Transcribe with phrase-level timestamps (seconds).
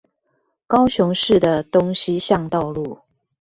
[0.65, 3.01] 高雄市的東西向道路